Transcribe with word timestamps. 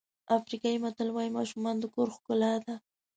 افریقایي 0.37 0.77
متل 0.83 1.09
وایي 1.11 1.31
ماشومان 1.37 1.75
د 1.79 1.85
کور 1.93 2.07
ښکلا 2.15 2.53
ده. 2.65 2.75